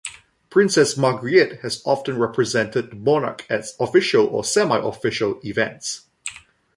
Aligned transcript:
Princess 0.49 0.95
Margriet 0.97 1.59
has 1.59 1.79
often 1.85 2.17
represented 2.17 2.89
the 2.89 2.95
monarch 2.95 3.45
at 3.51 3.65
official 3.79 4.25
or 4.25 4.43
semi-official 4.43 5.39
events. 5.45 6.07